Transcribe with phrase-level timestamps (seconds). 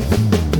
[0.00, 0.53] 온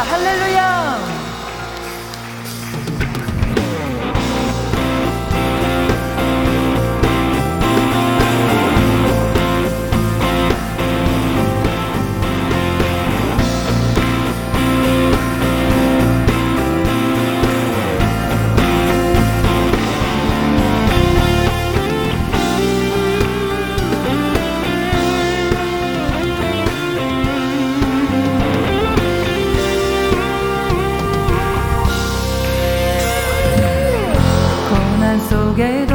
[0.00, 0.81] 할렐루야!
[35.56, 35.91] get